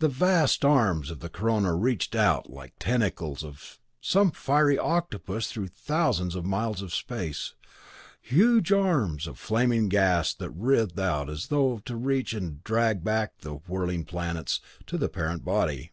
The 0.00 0.08
vast 0.10 0.66
arms 0.66 1.10
of 1.10 1.20
the 1.20 1.30
corona 1.30 1.74
reached 1.74 2.14
out 2.14 2.50
like 2.50 2.74
the 2.78 2.84
tentacles 2.84 3.42
of 3.42 3.78
some 4.02 4.30
fiery 4.30 4.76
octopus 4.78 5.50
through 5.50 5.68
thousands 5.68 6.34
of 6.34 6.44
miles 6.44 6.82
of 6.82 6.92
space 6.92 7.54
huge 8.20 8.70
arms 8.70 9.26
of 9.26 9.38
flaming 9.38 9.88
gas 9.88 10.34
that 10.34 10.50
writhed 10.50 10.98
out 10.98 11.30
as 11.30 11.46
though 11.46 11.78
to 11.86 11.96
reach 11.96 12.34
and 12.34 12.62
drag 12.64 13.02
back 13.02 13.38
the 13.38 13.54
whirling 13.66 14.04
planets 14.04 14.60
to 14.88 14.98
the 14.98 15.08
parent 15.08 15.42
body. 15.42 15.92